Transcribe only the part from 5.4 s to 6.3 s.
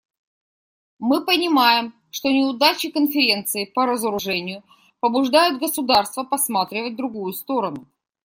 государства